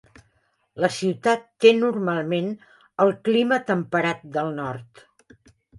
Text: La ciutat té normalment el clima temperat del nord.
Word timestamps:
La 0.85 0.89
ciutat 0.95 1.45
té 1.65 1.75
normalment 1.83 2.49
el 3.07 3.15
clima 3.29 3.63
temperat 3.73 4.29
del 4.39 4.53
nord. 4.63 5.09